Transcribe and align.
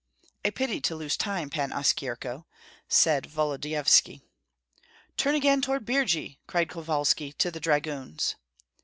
"A 0.43 0.49
pity 0.49 0.81
to 0.81 0.95
lose 0.95 1.15
time, 1.15 1.51
Pan 1.51 1.69
Oskyerko," 1.71 2.47
said 2.89 3.27
Volodyovski. 3.27 4.23
"Turn 5.15 5.35
again 5.35 5.61
toward 5.61 5.85
Birji!" 5.85 6.39
cried 6.47 6.69
Kovalski 6.69 7.33
to 7.33 7.51
the 7.51 7.59
dragoons. 7.59 8.35